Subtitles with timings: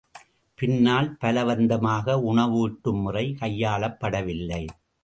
[0.59, 4.63] பின்னால் பலவந்தமாக உணவூட்டும் முறை கையாளப்படவில்லை.